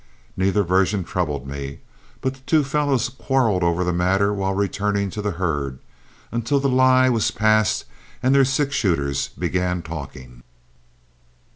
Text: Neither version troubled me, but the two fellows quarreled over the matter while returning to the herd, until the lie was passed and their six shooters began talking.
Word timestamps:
Neither 0.35 0.63
version 0.63 1.03
troubled 1.03 1.47
me, 1.47 1.81
but 2.21 2.33
the 2.33 2.39
two 2.47 2.63
fellows 2.63 3.07
quarreled 3.07 3.61
over 3.63 3.83
the 3.83 3.93
matter 3.93 4.33
while 4.33 4.55
returning 4.55 5.11
to 5.11 5.21
the 5.21 5.29
herd, 5.33 5.77
until 6.31 6.59
the 6.59 6.69
lie 6.69 7.07
was 7.07 7.29
passed 7.29 7.85
and 8.23 8.33
their 8.33 8.43
six 8.43 8.73
shooters 8.75 9.27
began 9.27 9.83
talking. 9.83 10.41